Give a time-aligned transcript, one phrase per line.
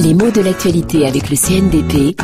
[0.00, 2.20] Les mots de l'actualité avec le CNDP.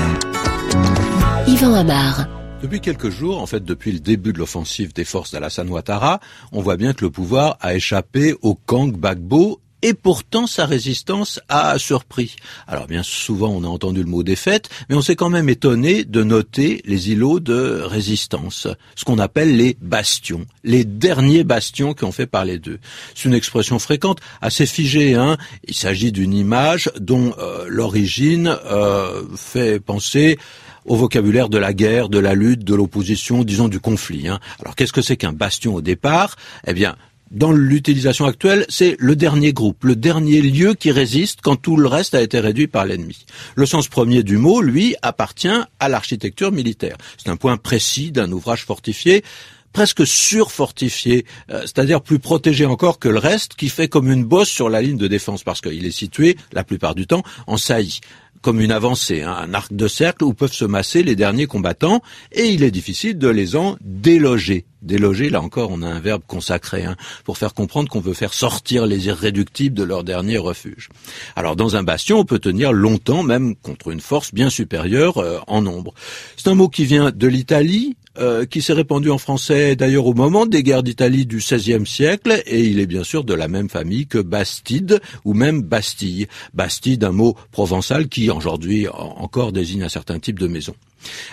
[1.49, 2.27] Yvan Amar.
[2.63, 6.21] Depuis quelques jours, en fait depuis le début de l'offensive des forces d'Alassane Ouattara,
[6.53, 11.41] on voit bien que le pouvoir a échappé au Kang Bagbo et pourtant sa résistance
[11.49, 12.37] a surpris.
[12.67, 16.05] Alors bien souvent on a entendu le mot défaite, mais on s'est quand même étonné
[16.05, 22.05] de noter les îlots de résistance, ce qu'on appelle les bastions, les derniers bastions qui
[22.05, 22.79] ont fait parler d'eux.
[23.15, 25.15] C'est une expression fréquente, assez figée.
[25.15, 30.39] Hein Il s'agit d'une image dont euh, l'origine euh, fait penser
[30.85, 34.29] au vocabulaire de la guerre, de la lutte, de l'opposition, disons du conflit.
[34.29, 34.41] Hein.
[34.61, 36.37] Alors qu'est-ce que c'est qu'un bastion au départ?
[36.67, 36.97] Eh bien,
[37.33, 41.89] dans l'utilisation actuelle, c'est le dernier groupe, le dernier lieu qui résiste quand tout le
[41.89, 43.25] reste a été réduit par l'ennemi.
[43.55, 45.49] Le sens premier du mot, lui, appartient
[45.81, 46.97] à l'architecture militaire.
[47.17, 49.25] C'est un point précis d'un ouvrage fortifié
[49.73, 54.51] presque surfortifié, euh, c'est-à-dire plus protégé encore que le reste, qui fait comme une bosse
[54.51, 58.01] sur la ligne de défense, parce qu'il est situé, la plupart du temps, en saillie
[58.43, 62.03] comme une avancée, hein, un arc de cercle où peuvent se masser les derniers combattants,
[62.33, 64.67] et il est difficile de les en déloger.
[64.83, 68.35] Déloger, là encore, on a un verbe consacré, hein, pour faire comprendre qu'on veut faire
[68.35, 70.89] sortir les irréductibles de leur dernier refuge.
[71.37, 75.39] Alors, dans un bastion, on peut tenir longtemps, même contre une force bien supérieure euh,
[75.47, 75.95] en nombre.
[76.37, 80.13] C'est un mot qui vient de l'Italie, euh, qui s'est répandu en français d'ailleurs au
[80.13, 83.71] moment des guerres d'Italie du XVIe siècle, et il est bien sûr de la même
[83.71, 86.27] famille que Bastide ou même Bastille.
[86.53, 90.75] Bastide, un mot provençal qui aujourd'hui encore désigne un certain type de maison.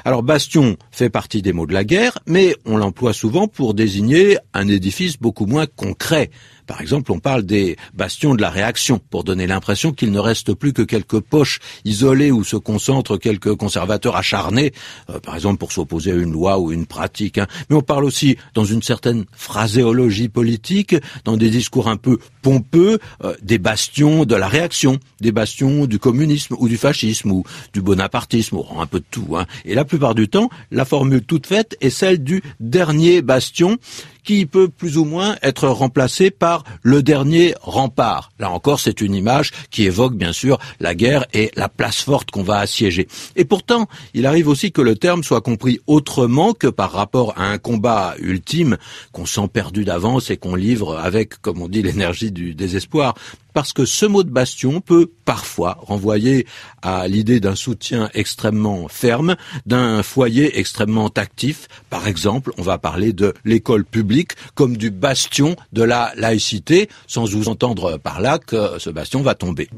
[0.06, 4.38] Alors bastion fait partie des mots de la guerre, mais on l'emploie souvent pour désigner
[4.54, 6.30] un édifice beaucoup moins concret.
[6.70, 10.54] Par exemple, on parle des bastions de la réaction, pour donner l'impression qu'il ne reste
[10.54, 14.72] plus que quelques poches isolées où se concentrent quelques conservateurs acharnés,
[15.10, 17.40] euh, par exemple pour s'opposer à une loi ou une pratique.
[17.40, 17.48] Hein.
[17.72, 23.00] Mais on parle aussi, dans une certaine phraséologie politique, dans des discours un peu pompeux,
[23.24, 27.82] euh, des bastions de la réaction, des bastions du communisme ou du fascisme ou du
[27.82, 29.36] bonapartisme, ou un peu de tout.
[29.38, 29.48] Hein.
[29.66, 33.78] Et la plupart du temps, la formule toute faite est celle du dernier bastion
[34.24, 38.32] qui peut plus ou moins être remplacé par le dernier rempart.
[38.40, 42.32] Là encore, c'est une image qui évoque bien sûr la guerre et la place forte
[42.32, 43.08] qu'on va assiéger.
[43.36, 47.46] Et pourtant, il arrive aussi que le terme soit compris autrement que par rapport à
[47.46, 48.78] un combat ultime
[49.12, 53.16] qu'on sent perdu d'avance et qu'on livre avec, comme on dit, l'énergie du désespoir
[53.54, 56.46] parce que ce mot de bastion peut parfois renvoyer
[56.82, 59.36] à l'idée d'un soutien extrêmement ferme,
[59.66, 61.68] d'un foyer extrêmement actif.
[61.90, 64.09] Par exemple, on va parler de l'école publique
[64.56, 69.36] comme du bastion de la laïcité, sans vous entendre par là que ce bastion va
[69.36, 69.70] tomber.